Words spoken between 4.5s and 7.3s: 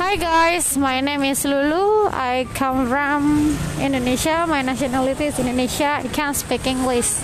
nationality is Indonesia. I can't speak English.